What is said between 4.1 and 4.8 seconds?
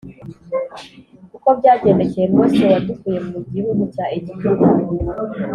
Egiputa